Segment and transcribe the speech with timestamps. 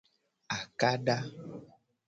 [0.55, 1.17] Akada.